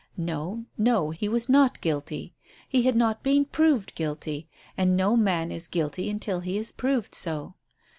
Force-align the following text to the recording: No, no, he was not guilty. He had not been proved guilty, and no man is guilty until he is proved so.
No, 0.17 0.65
no, 0.79 1.11
he 1.11 1.29
was 1.29 1.47
not 1.47 1.79
guilty. 1.79 2.33
He 2.67 2.81
had 2.81 2.95
not 2.95 3.21
been 3.21 3.45
proved 3.45 3.93
guilty, 3.93 4.47
and 4.75 4.97
no 4.97 5.15
man 5.15 5.51
is 5.51 5.67
guilty 5.67 6.09
until 6.09 6.39
he 6.39 6.57
is 6.57 6.71
proved 6.71 7.13
so. 7.13 7.53